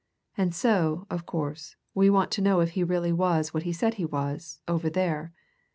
[0.35, 3.93] And so, of course, we want to know if he really was what he said
[3.93, 5.31] he was, over there.